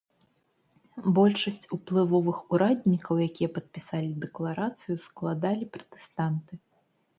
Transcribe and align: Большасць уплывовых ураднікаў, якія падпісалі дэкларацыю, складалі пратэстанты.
Большасць 1.19 1.69
уплывовых 1.77 2.37
ураднікаў, 2.57 3.15
якія 3.27 3.53
падпісалі 3.59 4.11
дэкларацыю, 4.25 4.99
складалі 5.07 5.65
пратэстанты. 5.79 6.53